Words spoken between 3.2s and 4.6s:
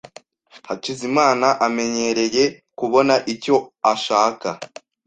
icyo ashaka.